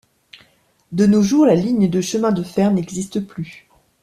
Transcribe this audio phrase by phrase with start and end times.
[0.91, 3.69] De nos jours, la ligne de chemins de fer n'existe plus.